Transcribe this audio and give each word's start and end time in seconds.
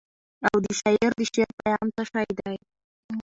او 0.47 0.55
د 0.65 0.67
شاعر 0.79 1.11
د 1.19 1.21
شعر 1.33 1.51
پیغام 1.59 1.87
څه 1.95 2.03
شی 2.11 2.29
دی؟. 2.39 2.55